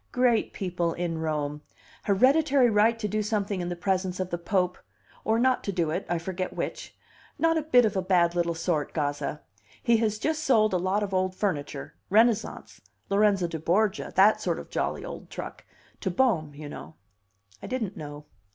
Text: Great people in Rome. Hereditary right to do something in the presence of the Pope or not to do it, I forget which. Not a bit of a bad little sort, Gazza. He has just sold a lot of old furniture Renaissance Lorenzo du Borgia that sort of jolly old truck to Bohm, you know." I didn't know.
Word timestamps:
Great 0.11 0.51
people 0.51 0.93
in 0.93 1.19
Rome. 1.19 1.61
Hereditary 2.05 2.71
right 2.71 2.97
to 2.97 3.07
do 3.07 3.21
something 3.21 3.61
in 3.61 3.69
the 3.69 3.75
presence 3.75 4.19
of 4.19 4.31
the 4.31 4.37
Pope 4.39 4.79
or 5.23 5.37
not 5.37 5.63
to 5.65 5.71
do 5.71 5.91
it, 5.91 6.07
I 6.09 6.17
forget 6.17 6.53
which. 6.55 6.95
Not 7.37 7.55
a 7.55 7.61
bit 7.61 7.85
of 7.85 7.95
a 7.95 8.01
bad 8.01 8.33
little 8.33 8.55
sort, 8.55 8.95
Gazza. 8.95 9.41
He 9.83 9.97
has 9.97 10.17
just 10.17 10.43
sold 10.43 10.73
a 10.73 10.77
lot 10.77 11.03
of 11.03 11.13
old 11.13 11.35
furniture 11.35 11.93
Renaissance 12.09 12.81
Lorenzo 13.09 13.45
du 13.47 13.59
Borgia 13.59 14.11
that 14.15 14.41
sort 14.41 14.57
of 14.57 14.71
jolly 14.71 15.05
old 15.05 15.29
truck 15.29 15.65
to 15.99 16.09
Bohm, 16.09 16.55
you 16.55 16.67
know." 16.67 16.95
I 17.61 17.67
didn't 17.67 17.95
know. 17.95 18.25